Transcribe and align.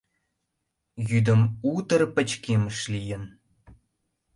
Йӱдым 1.09 1.41
утыр 1.73 2.01
пычкемыш 2.15 2.79
лийын. 2.93 3.23